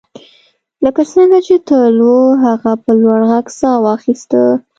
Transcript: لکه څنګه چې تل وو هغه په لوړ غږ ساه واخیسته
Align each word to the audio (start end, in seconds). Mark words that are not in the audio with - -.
لکه 0.83 1.01
څنګه 1.13 1.39
چې 1.47 1.55
تل 1.67 1.95
وو 2.05 2.21
هغه 2.45 2.71
په 2.83 2.91
لوړ 3.01 3.19
غږ 3.31 3.45
ساه 3.59 3.77
واخیسته 3.85 4.41